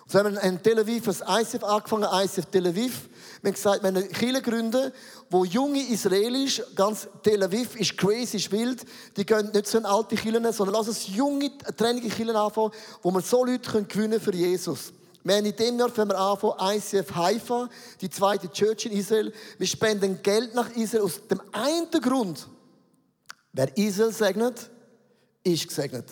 [0.04, 3.10] Und so haben wir in Tel Aviv ein ICF angefangen, ICF Tel Aviv.
[3.44, 4.94] Wir haben gesagt, wir eine Kirche gründen,
[5.30, 8.86] wo junge Israelis, ganz Tel Aviv ist crazy, ist wild,
[9.18, 13.12] die gehen nicht so in alte Kirchen, sondern lass uns junge, trennige Kirchen anfangen, wo
[13.12, 14.94] wir so Leute können gewinnen für Jesus.
[15.26, 19.34] Wir haben in diesem Jahr fangen wir anfangen, ICF Haifa, die zweite Church in Israel.
[19.58, 22.48] Wir spenden Geld nach Israel aus dem einen Grund.
[23.52, 24.70] Wer Israel segnet,
[25.44, 26.06] ist gesegnet.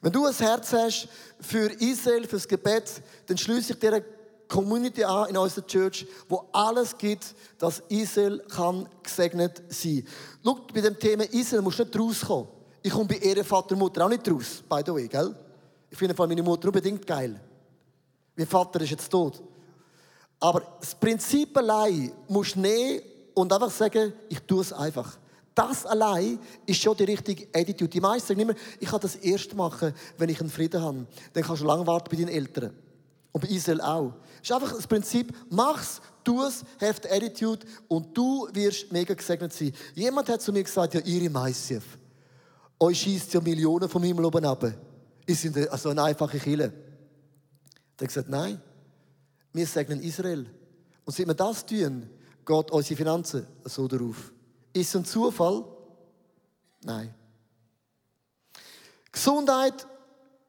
[0.00, 1.08] Wenn du ein Herz hast
[1.40, 4.04] für Israel, fürs Gebet, dann schließe ich dir
[4.52, 10.06] Community an in unserer Church, wo alles gibt, dass Israel kann gesegnet sein.
[10.44, 12.48] Schau, bei dem Thema Israel musst du nicht rauskommen.
[12.82, 15.34] Ich komme bei Ehre Vater und Mutter auch nicht raus, by the way, gell?
[15.88, 17.40] Ich finde meine Mutter unbedingt geil.
[18.36, 19.42] Mein Vater ist jetzt tot.
[20.38, 23.00] Aber das Prinzip allein musst du nehmen
[23.32, 25.16] und einfach sagen, ich tue es einfach.
[25.54, 27.88] Das allein ist schon die richtige Attitude.
[27.90, 31.06] Die meisten sagen immer, ich kann das erst machen, wenn ich einen Frieden habe.
[31.32, 32.74] Dann kannst du lange warten bei deinen Eltern.
[33.32, 34.14] Und bei Israel auch.
[34.36, 39.14] Es ist einfach das Prinzip, mach's, tu es, have the attitude und du wirst mega
[39.14, 39.72] gesegnet sein.
[39.94, 41.98] Jemand hat zu mir gesagt, ja, ihr im ICF,
[42.78, 44.64] euch schießt ja Millionen vom Himmel oben ab.
[45.26, 46.72] Ihr seid also eine einfache Kille.
[47.96, 48.60] Er hat gesagt, nein,
[49.52, 50.46] wir segnen Israel.
[51.04, 52.08] Und seit wir das tun,
[52.44, 54.32] geht unsere Finanzen so darauf.
[54.72, 55.64] Ist es ein Zufall?
[56.82, 57.14] Nein.
[59.10, 59.86] Gesundheit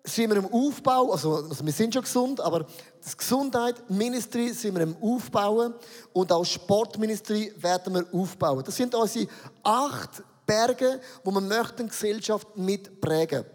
[0.04, 2.66] sind wir im Aufbau, also, also, wir sind schon gesund, aber
[3.02, 5.74] das Gesundheit-Ministry sind wir im Aufbauen
[6.12, 8.64] und auch Sportministry werden wir aufbauen.
[8.66, 9.28] Das sind unsere
[9.64, 13.46] acht Berge, wo wir möchten Gesellschaft mitprägen.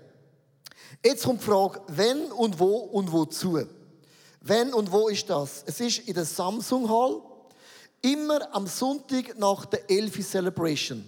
[1.05, 3.61] Jetzt kommt die Frage, wenn und wo und wozu.
[4.41, 5.63] Wenn und wo ist das?
[5.67, 7.21] Es ist in der Samsung Hall,
[8.01, 11.07] immer am Sonntag nach der Elfi Celebration.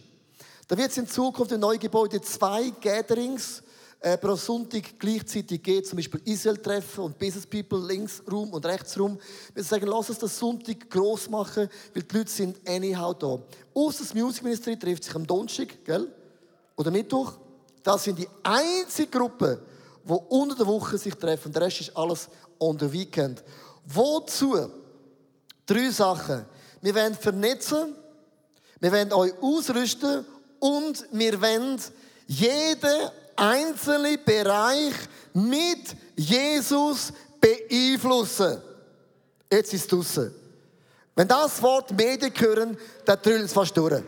[0.69, 3.63] Da wird es in Zukunft im neuen Gebäude zwei Gatherings
[4.01, 8.99] äh, pro Sonntag gleichzeitig geht, zum Beispiel Israel-Treffen und Business People links rum und rechts
[8.99, 9.19] rum.
[9.53, 13.39] Wir sagen, lass uns das Sonntag gross machen, weil die Leute sind anyhow da.
[13.75, 16.09] Außer das Music Ministry trifft sich am Donnerstag, gell?
[16.77, 17.35] Oder Mittwoch.
[17.83, 19.61] Das sind die einzige Gruppe,
[20.03, 21.53] die unter der Woche sich treffen.
[21.53, 23.45] Der Rest ist alles on the weekend.
[23.85, 24.71] Wozu?
[25.67, 26.47] Drei Sachen.
[26.81, 27.95] Wir wollen vernetzen,
[28.81, 30.25] wir wollen euch ausrüsten
[30.59, 31.79] und wir wollen
[32.27, 33.11] jeden
[33.41, 34.95] einzelne Bereich
[35.33, 38.61] mit Jesus beeinflussen.
[39.51, 40.35] Jetzt ist es draussen.
[41.15, 44.03] Wenn das Wort Medien hören, dann trüllt es fast durch.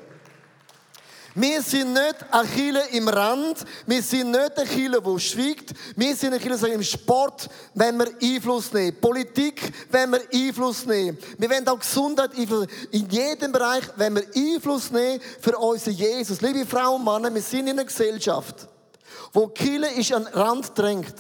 [1.35, 6.15] Wir sind nicht ein Chile im Rand, wir sind nicht ein Chile, der schweigt, wir
[6.15, 9.01] sind ein Chile im Sport, wenn wir Einfluss nehmen.
[9.01, 11.17] Politik, wenn wir Einfluss nehmen.
[11.39, 12.67] Wir wollen auch Gesundheit Einfluss.
[12.91, 16.43] In jedem Bereich, wenn wir Einfluss nehmen für unseren Jesus.
[16.43, 18.69] Liebe Frauen und Männer, wir sind in einer Gesellschaft,
[19.33, 21.15] wo Kille ist an den Rand drängt.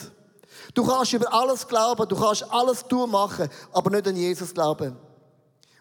[0.75, 4.97] Du kannst über alles glauben, du kannst alles tun machen, aber nicht an Jesus glauben.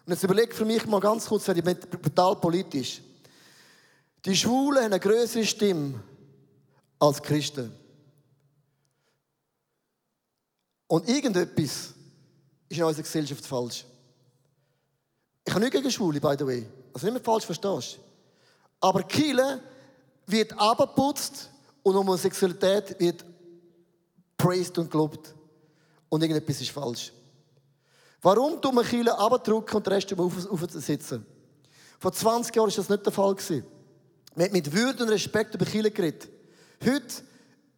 [0.04, 3.00] Und jetzt überleg für mich mal ganz kurz, werde ich brutal politisch.
[4.24, 6.02] Die Schwulen haben eine größere Stimme
[6.98, 7.72] als Christen.
[10.86, 11.94] Und irgendetwas
[12.68, 13.84] ist in unserer Gesellschaft falsch.
[15.44, 16.66] Ich habe nichts gegen Schwule, by the way.
[16.92, 17.98] Also nicht mehr falsch verstehst.
[18.80, 19.60] Aber Kiel
[20.26, 21.48] wird abgeputzt
[21.82, 23.24] und Homosexualität wird
[24.36, 25.34] praised und gelobt.
[26.08, 27.12] Und irgendetwas ist falsch.
[28.20, 31.26] Warum tun wir Kiel abdrücken und den Rest auf, aufsitzen?
[31.98, 33.36] Vor 20 Jahren war das nicht der Fall.
[34.34, 36.28] Man hat mit Würde und Respekt über Kiel geredet.
[36.84, 37.22] Heute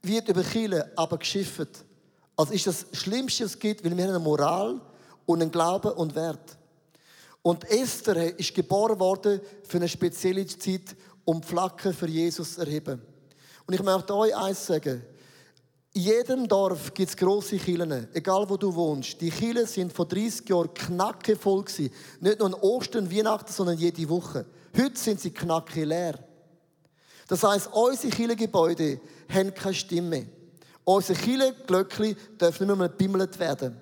[0.03, 1.85] wird über Kiel aber geschifft.
[2.37, 4.81] Also ist das Schlimmste, was es gibt, weil wir haben eine Moral
[5.27, 6.59] und einen Glauben und Wert.
[7.43, 13.01] Und Esther ist geboren worden für eine spezielle Zeit, um Flaggen für Jesus zu erheben.
[13.67, 15.03] Und ich möchte euch eins sagen.
[15.95, 19.21] In jedem Dorf gibt es grosse Kirchen, egal wo du wohnst.
[19.21, 21.95] Die Kirchen sind vor 30 Jahren knackevoll gewesen.
[22.21, 24.45] Nicht nur an Ostern, Weihnachten, sondern jede Woche.
[24.77, 26.19] Heute sind sie knacke leer.
[27.29, 30.27] Das heisst, unsere Kirchengebäude haben keine Stimme.
[30.83, 33.81] Unsere Kirchenglöckchen dürfen nicht mehr bimmelt werden.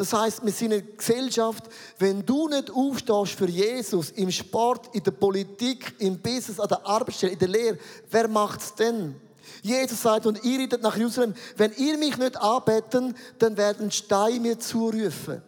[0.00, 1.64] Das heißt, wir sind eine Gesellschaft,
[1.98, 6.86] wenn du nicht aufstehst für Jesus im Sport, in der Politik, im Business, an der
[6.86, 7.78] Arbeitsstelle, in der Lehre,
[8.10, 9.14] wer macht's denn?
[9.60, 14.40] Jesus sagt, und ihr redet nach Jerusalem, wenn ihr mich nicht anbeten, dann werden Steine
[14.40, 15.42] mir zurufen.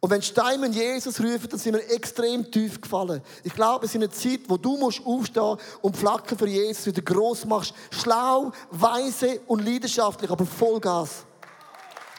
[0.00, 3.20] Und wenn Steine Jesus rufen, dann sind wir extrem tief gefallen.
[3.44, 7.02] Ich glaube, es ist eine Zeit, wo du musst aufstehen und Flaggen für Jesus wieder
[7.02, 7.74] gross machst.
[7.90, 11.26] Schlau, weise und leidenschaftlich, aber Vollgas.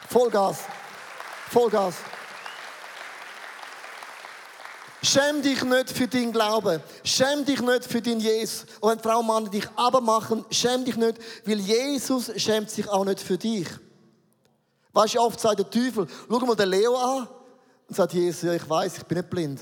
[0.08, 0.58] Vollgas.
[1.50, 1.96] Vollgas.
[5.02, 6.80] Schäm dich nicht für deinen Glauben.
[7.02, 8.66] Schäm dich nicht für deinen Jesus.
[8.80, 13.20] Und wenn Frau Mann dich abmachen, schäm dich nicht, weil Jesus schämt sich auch nicht
[13.20, 13.66] für dich.
[14.92, 17.28] Weißt du, oft sagt der Teufel, schau mal den Leo an.
[17.88, 19.60] Und sagt Jesus, ja, ich weiß, ich bin nicht blind.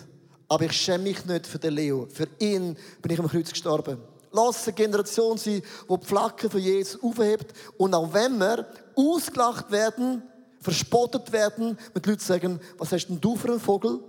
[0.48, 2.06] Aber ich schäme mich nicht für den Leo.
[2.12, 3.98] Für ihn bin ich am Kreuz gestorben.
[4.32, 7.54] Lass eine Generation sein, die die Flagge von Jesus aufhebt.
[7.78, 10.22] Und auch wenn wir ausgelacht werden,
[10.60, 14.00] verspottet werden, mit Leuten sagen, was hast denn du für einen Vogel?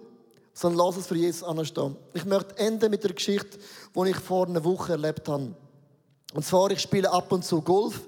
[0.53, 1.95] Sondern lass es für Jesus anstehen.
[2.13, 3.59] Ich möchte enden mit der Geschichte,
[3.95, 5.55] die ich vor einer Woche erlebt habe.
[6.33, 8.01] Und zwar, ich spiele ab und zu Golf,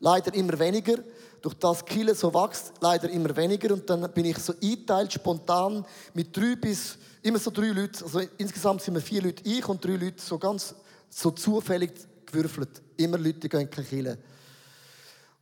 [0.00, 0.96] leider immer weniger.
[1.42, 3.72] Durch das Kille so wächst, leider immer weniger.
[3.72, 8.02] Und dann bin ich so eingeteilt, spontan, mit drei bis, immer so drei Leuten.
[8.02, 10.74] Also insgesamt sind wir vier Leute, ich und drei Leute, so ganz,
[11.08, 11.92] so zufällig
[12.26, 12.82] gewürfelt.
[12.96, 14.18] Immer Leute, die gehen keine Kille.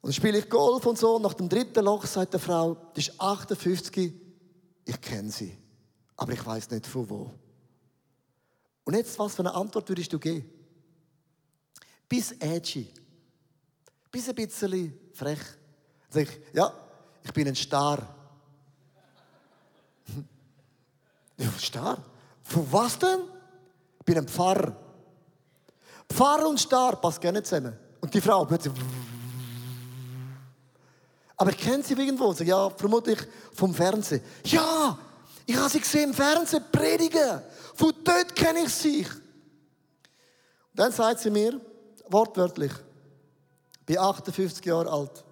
[0.00, 1.18] Und dann spiele ich Golf und so.
[1.18, 4.12] Nach dem dritten Loch sagt die Frau, die ist 58,
[4.84, 5.56] ich kenne sie,
[6.16, 7.30] aber ich weiß nicht von wo.
[8.84, 10.48] Und jetzt, was für eine Antwort würdest du geben?
[12.08, 12.90] Bis edgy.
[14.10, 15.40] Bis ein bisschen frech.
[16.10, 16.72] Dann sage ich, ja,
[17.22, 18.14] ich bin ein Star.
[21.40, 22.02] Ja, Star?
[22.42, 23.20] Von was denn?
[24.00, 24.74] Ich bin ein Pfarrer.
[26.08, 27.78] Pfarrer und Star passt gerne zusammen.
[28.00, 28.74] Und die Frau plötzlich.
[31.38, 32.32] Aber ich kenne sie irgendwo.
[32.32, 33.18] Sag, ja, vermutlich
[33.54, 34.20] vom Fernsehen.
[34.44, 34.98] Ja,
[35.46, 37.40] ich habe sie gesehen im Fernsehen predigen.
[37.74, 39.06] Von dort kenne ich sie.
[39.06, 41.60] Und dann sagt sie mir,
[42.08, 42.72] wortwörtlich,
[43.80, 45.24] ich bin 58 Jahre alt.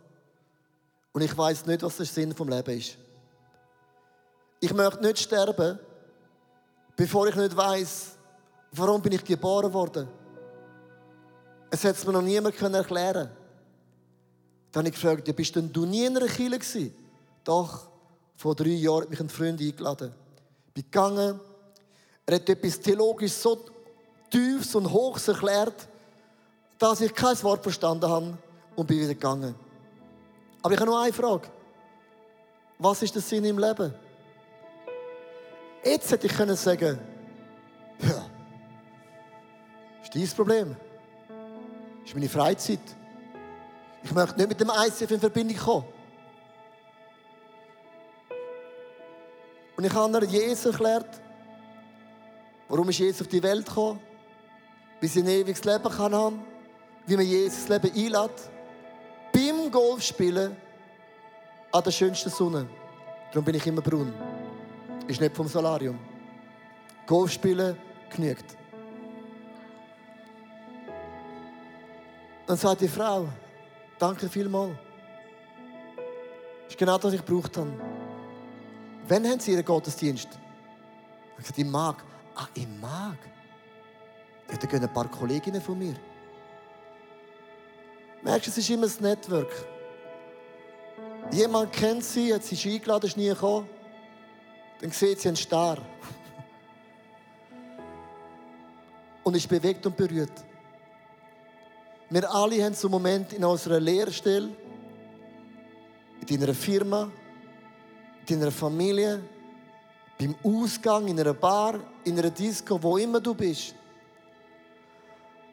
[1.12, 2.97] Und ich weiß nicht, was der Sinn vom Leben ist.
[4.61, 5.79] Ich möchte nicht sterben,
[6.95, 8.12] bevor ich nicht weiß,
[8.73, 10.09] warum bin ich geboren worden.
[11.71, 13.46] Es hat mir noch niemand erklären können.
[14.77, 16.95] Dann habe ich gefragt, ja, bist denn du nie in einer Kirche gewesen?
[17.45, 17.89] Doch,
[18.37, 20.15] vor drei Jahren hat mich ein Freund eingeladen.
[20.67, 21.41] Ich bin gegangen.
[22.27, 23.59] Er hat etwas theologisch so
[24.29, 25.89] tiefs und hochs erklärt,
[26.79, 28.37] dass ich kein Wort verstanden habe
[28.75, 29.55] und bin wieder gegangen.
[30.61, 31.49] Aber ich habe nur eine Frage.
[32.79, 33.95] Was ist der Sinn im Leben?
[35.83, 36.99] Jetzt hätte ich können sagen,
[38.03, 38.27] ja,
[40.03, 40.77] ist dein Problem.
[42.05, 42.81] Ist meine Freizeit.
[44.07, 45.85] Ich möchte nicht mit dem ICF in Verbindung kommen.
[49.77, 51.21] Und ich habe Jesus erklärt,
[52.69, 53.99] warum ist Jesus auf die Welt gekommen,
[55.01, 56.45] wie sie ein ewiges Leben kann haben,
[57.05, 58.51] wie man Jesus Leben einlädt.
[59.33, 60.57] Beim Golfspielen
[61.73, 62.69] an der schönsten Sonne.
[63.33, 64.14] Darum bin ich immer braun.
[65.09, 65.99] Ist nicht vom Solarium.
[67.09, 67.77] Golfspielen
[68.09, 68.57] genügt.
[72.47, 73.27] Dann sagt die Frau,
[73.99, 74.77] Danke vielmals.
[75.97, 77.73] Das ist genau das, was ich gebraucht habe.
[79.09, 80.29] Wann haben Sie Ihren Gottesdienst?
[81.31, 82.05] Ich gesagt, ich mag.
[82.35, 83.17] Ah, ich mag.
[84.51, 85.95] Ja, da gehen ein paar Kolleginnen von mir.
[88.23, 89.51] Merkst du, es ist immer das Network.
[91.33, 93.69] jemand kennt sie, hat sie eingeladen, ist nie gekommen,
[94.81, 95.79] dann sieht sie einen Star.
[99.25, 100.45] Und ist bewegt und berührt.
[102.09, 104.51] Wir alle haben so einen Moment in unserer Lehrstelle,
[106.21, 107.11] in deiner Firma,
[108.29, 109.23] in deiner Familie,
[110.16, 113.75] beim Ausgang, in einer Bar, in einer Disco, wo immer du bist.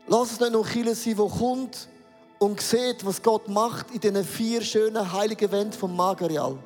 [0.07, 1.89] Lass es nicht nur Chile sein, wo kommt
[2.37, 6.57] und sieht, was Gott macht in diesen vier schönen heiligen Wänden vom Magarial.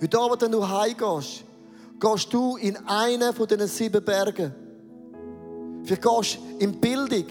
[0.00, 1.44] Heute Abend, wenn du heimgehst,
[2.00, 4.54] gehst du in einen von diesen sieben Bergen.
[5.84, 7.26] Vielleicht gehst du in Bildung,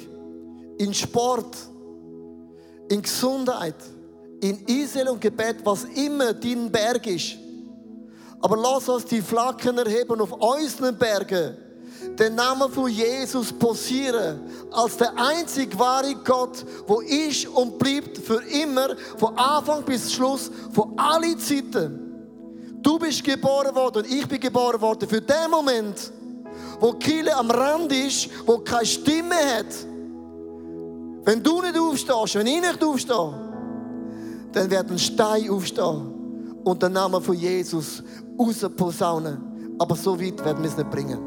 [0.79, 1.57] in Sport,
[2.89, 3.75] in Gesundheit,
[4.41, 7.35] in Israel und Gebet, was immer dein Berg ist.
[8.39, 11.57] Aber lass uns die Flaggen erheben auf unseren Bergen,
[12.17, 14.39] den Namen von Jesus posieren,
[14.71, 20.49] als der einzig wahre Gott, wo ist und bleibt für immer, von Anfang bis Schluss,
[20.71, 22.05] von allen Zeiten.
[22.81, 26.13] Du bist geboren worden und ich bin geboren worden für den Moment,
[26.79, 29.88] wo Kille am Rand ist, wo keine Stimme hat.
[31.29, 33.33] Wenn du nicht aufstehst, wenn ich nicht aufstehe,
[34.51, 38.01] dann wird ein Stein aufstehen und den Namen von Jesus
[38.39, 39.75] rausposaunen.
[39.77, 41.19] Aber so weit werden wir es nicht bringen.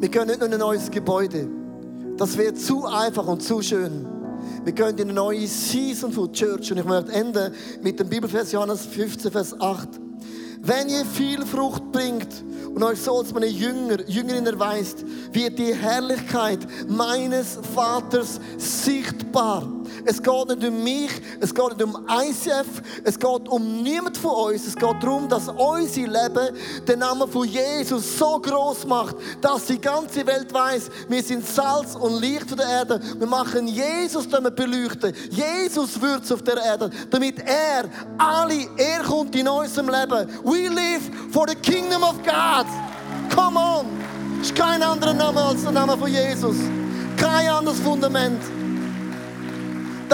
[0.00, 1.48] Wir können nicht nur in ein neues Gebäude.
[2.16, 4.04] Das wäre zu einfach und zu schön.
[4.64, 6.72] Wir gehen in eine neue Season von Church.
[6.72, 10.00] Und ich möchte enden mit dem Bibelvers Johannes 15, Vers 8.
[10.62, 15.74] Wenn ihr viel Frucht bringt und euch so als meine Jünger, Jüngerin erweist, wird die
[15.74, 19.75] Herrlichkeit meines Vaters sichtbar.
[20.04, 24.52] Es geht nicht um mich, es geht nicht um ICF, es geht um niemand von
[24.52, 24.66] uns.
[24.66, 29.80] Es geht darum, dass unser Leben den Namen von Jesus so groß macht, dass die
[29.80, 33.00] ganze Welt weiß, wir sind Salz und Licht der Erde.
[33.18, 35.14] Wir machen Jesus damit beleuchten.
[35.30, 37.84] Jesus wird auf der Erde, damit er
[38.18, 40.28] alle, er kommt in unserem Leben.
[40.44, 42.66] We live for the kingdom of God.
[43.34, 43.86] Come on!
[44.40, 46.56] Es ist kein anderer Name als der Name von Jesus.
[47.16, 48.40] Kein anderes Fundament.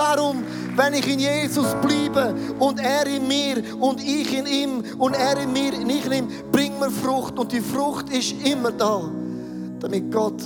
[0.03, 0.43] Darum,
[0.75, 5.41] wenn ich in Jesus bleibe und er in mir und ich in ihm und er
[5.41, 9.09] in mir und ich in ihm, bringt mir Frucht und die Frucht ist immer da,
[9.79, 10.43] damit Gott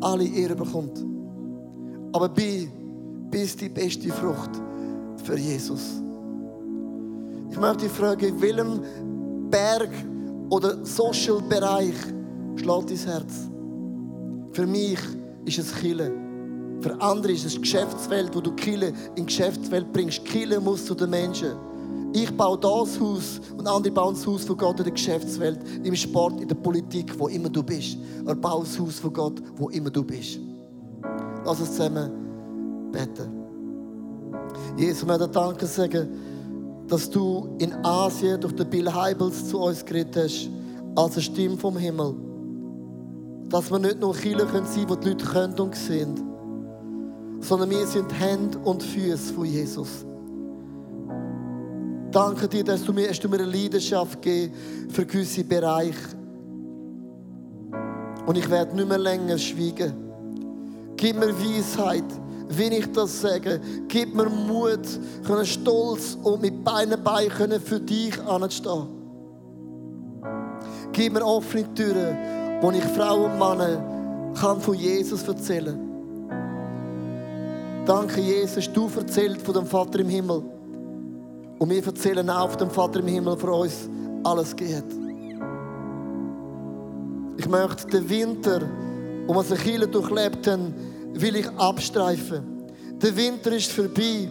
[0.00, 1.04] alle Ehre bekommt.
[2.12, 2.68] Aber bi,
[3.30, 4.50] bist die beste Frucht
[5.24, 6.02] für Jesus.
[7.48, 9.90] Ich möchte dich fragen, in welchem Berg
[10.48, 11.94] oder Social Bereich
[12.56, 13.48] schlägt dein Herz?
[14.50, 14.98] Für mich
[15.44, 16.29] ist es Chile.
[16.80, 20.24] Für andere ist es Geschäftswelt, wo du Kille in Geschäftswelt bringst.
[20.24, 21.52] Kille muss zu den Menschen.
[22.12, 25.94] Ich baue das Haus und andere bauen das Haus von Gott in der Geschäftswelt, im
[25.94, 27.98] Sport, in der Politik, wo immer du bist.
[28.26, 30.40] Er baut das Haus von Gott, wo immer du bist.
[31.44, 33.30] Lass uns zusammen beten.
[34.76, 36.08] Jesus, wir Danke sagen,
[36.88, 40.50] dass du in Asien durch den Bill Heibels zu uns geredet hast,
[40.96, 42.14] als eine Stimme vom Himmel.
[43.48, 46.29] Dass wir nicht nur Kinder sein können, die die Leute können und sehen
[47.40, 50.04] sondern wir sind Hände und Füße von Jesus.
[52.10, 54.54] Danke dir, dass du mir, hast du mir eine Leidenschaft gegeben
[54.88, 56.16] für gewisse Bereiche.
[58.26, 59.92] Und ich werde nicht mehr länger schweigen.
[60.96, 62.04] Gib mir Weisheit,
[62.48, 63.60] wie ich das sage.
[63.88, 64.86] Gib mir Mut,
[65.24, 68.88] können stolz und mit beiden Beinen für dich anzustehen.
[70.92, 72.16] Gib mir offene Türen,
[72.60, 75.89] wo ich Frauen und Männer kann von Jesus erzählen kann.
[77.90, 80.44] Danke, Jesus, du erzählst von dem Vater im Himmel.
[81.58, 83.90] Und wir erzählen auch von dem Vater im Himmel für uns
[84.22, 84.84] alles geht.
[87.36, 88.62] Ich möchte den Winter,
[89.26, 90.72] wo wir sich hier durchlebt haben,
[91.14, 92.70] will ich abstreifen.
[93.02, 94.28] Der Winter ist vorbei.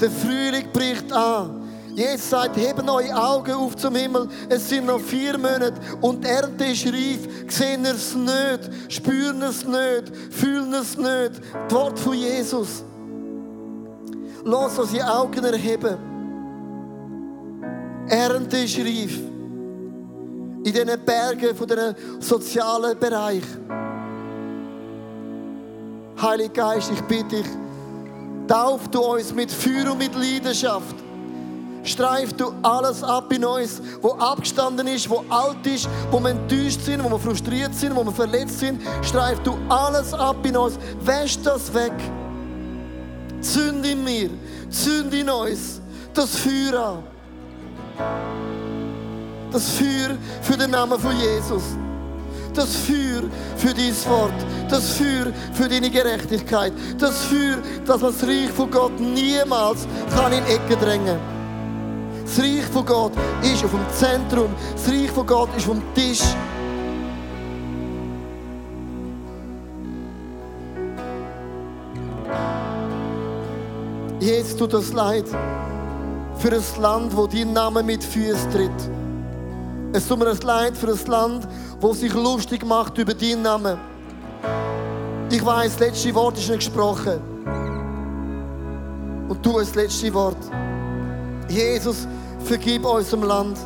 [0.00, 1.57] Der Frühling bricht an.
[1.98, 4.28] Jesus sagt, heben eure Augen auf zum Himmel.
[4.48, 7.26] Es sind noch vier Monate und Ernte ist reif.
[7.48, 11.40] Sehen es nicht, spüren es nicht, fühlen es nicht.
[11.68, 12.84] Das Wort von Jesus.
[14.44, 15.96] Lass uns die Augen erheben.
[18.08, 19.18] Ernte ist reif.
[19.18, 23.42] In diesen Bergen von diesem sozialen Bereich.
[26.22, 27.46] Heiliger Geist, ich bitte dich,
[28.46, 31.07] tauf du uns mit Feuer und mit Leidenschaft
[31.88, 36.80] streif du alles ab in uns, wo abgestanden ist, wo alt ist, wo wir enttäuscht
[36.82, 38.80] sind, wo wir frustriert sind, wo wir verletzt sind.
[39.02, 41.92] Streif du alles ab in uns, wäsch das weg.
[43.40, 44.30] Zünd in mir,
[44.70, 45.80] zünd in uns
[46.14, 47.02] das Feuer an.
[49.50, 51.62] Das Feuer für den Namen von Jesus.
[52.54, 53.22] Das Feuer
[53.56, 54.34] für dein Wort.
[54.68, 56.72] Das Feuer für deine Gerechtigkeit.
[56.98, 61.37] Das Feuer, dass man das Reich von Gott niemals kann in Ecke drängen
[62.28, 63.12] Das Reich von Gott
[63.42, 64.50] ist auf dem Zentrum.
[64.72, 66.22] Das Reich von Gott ist auf dem Tisch.
[74.20, 75.24] Jesus tut das leid
[76.38, 78.70] für ein Land, wo dein Name mit Füßen tritt.
[79.94, 81.48] Es tut mir das leid für ein Land,
[81.80, 83.78] wo sich lustig macht über deinen Namen.
[85.30, 87.20] Ich weiß, das letzte Wort ist nicht gesprochen.
[89.28, 90.36] Und du das letzte Wort.
[91.48, 92.06] Jesus,
[92.48, 93.58] vergib unserem Land.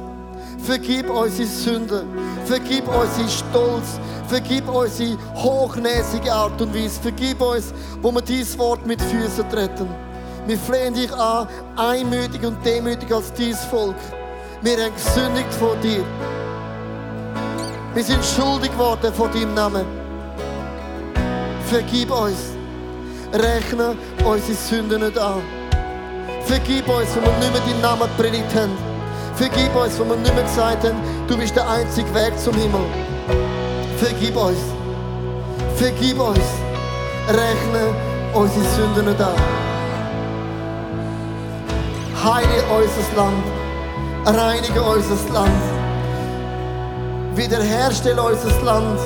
[0.58, 2.06] Vergib unsere Sünden.
[2.44, 4.00] Vergib unsere Stolz.
[4.26, 7.00] Vergib unsere hochnäsige Art und Weise.
[7.00, 7.72] Vergib uns,
[8.02, 9.88] wo wir dieses Wort mit Füßen treten.
[10.46, 13.94] Wir flehen dich an, einmütig und demütig als dieses Volk.
[14.62, 16.04] Wir haben gesündigt vor dir.
[17.94, 19.86] Wir sind schuldig geworden vor deinem Namen.
[21.66, 22.38] Vergib uns.
[23.32, 25.61] Rechne unsere Sünden nicht an.
[26.44, 28.76] Vergib uns, wenn wir nicht mehr deinen Namen predigt haben.
[29.36, 32.80] Vergib uns, wenn wir nicht mehr gesagt haben, du bist der einzige Weg zum Himmel.
[33.98, 34.58] Vergib uns.
[35.76, 36.38] Vergib uns.
[37.28, 37.94] Rechne
[38.34, 39.34] unsere Sünden nicht an.
[42.24, 43.44] Heile unser Land.
[44.24, 45.62] Reinige unser Land.
[47.34, 49.00] Wiederherstelle unser Land.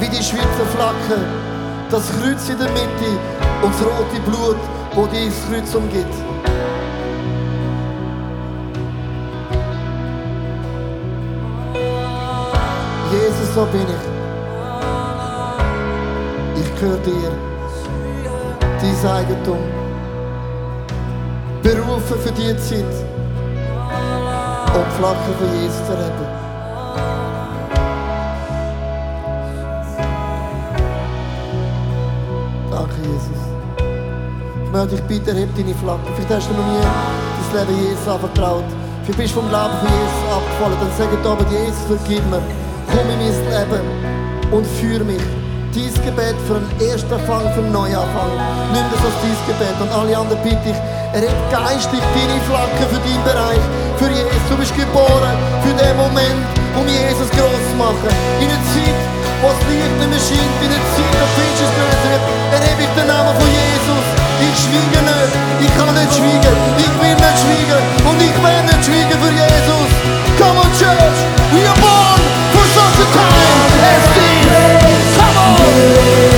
[0.00, 1.24] Wie die Schweizer Flagge.
[1.90, 3.10] Das Kreuz in der Mitte
[3.62, 4.58] und das rote Blut,
[4.98, 6.14] wo dieses Kreuz umgibt.
[13.12, 14.04] Jesus, so bin ich.
[16.60, 17.30] Ich gehöre dir.
[18.80, 19.62] Dein Eigentum.
[21.62, 22.94] Berufen für die Zeit.
[24.74, 26.26] Die Flagge von Jesus zu retten.
[34.78, 36.06] Möchte dich bitten, heb deine Flagge.
[36.14, 38.68] Vielleicht hast du noch nie das Leben Jesus anvertraut.
[39.02, 40.78] Vielleicht bist du vom Glauben von Jesus abgefallen.
[40.78, 42.42] Dann sag doch aber, Jesus, vergib mir.
[42.86, 43.82] Komm in mein Leben
[44.54, 45.26] und führe mich.
[45.74, 48.32] Dies Gebet für einen ersten Anfang, für einen Neuanfang.
[48.72, 49.76] Nimm das als dein Gebet.
[49.82, 53.64] Und alle anderen bitte ich, erhebe geistig deine Flagge für deinen Bereich.
[53.98, 54.46] Für Jesus.
[54.46, 55.34] Du bist geboren
[55.66, 56.46] für den Moment,
[56.78, 58.10] um Jesus groß zu machen.
[58.38, 58.98] In einer Zeit,
[59.42, 62.22] wo das Licht nicht mehr scheint, in einer Zeit, wo Finsternis wird,
[62.54, 64.17] erhebe ich den Namen von Jesus.
[64.40, 68.84] Ich schwiege nicht, ich kann nicht schweigen, ich will nicht schweigen und ich werde nicht
[68.84, 69.90] schweigen für Jesus.
[70.38, 71.18] Come on Church,
[71.52, 72.20] we are born
[72.54, 75.16] for such a time as this.
[75.18, 76.37] Come on!